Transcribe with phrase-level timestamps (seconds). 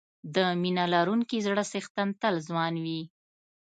[0.35, 3.01] د مینه لرونکي زړه څښتن تل ځوان وي.